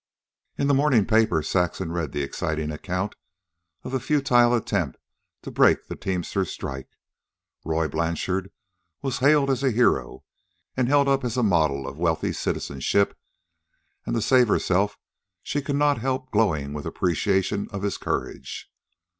[0.57, 3.13] In the morning paper Saxon read the exciting account
[3.83, 4.97] of the futile attempt
[5.43, 6.89] to break the teamsters' strike.
[7.63, 8.49] Roy Blanchard
[9.03, 10.23] was hailed a hero
[10.75, 13.15] and held up as a model of wealthy citizenship.
[14.03, 14.97] And to save herself
[15.43, 18.71] she could not help glowing with appreciation of his courage.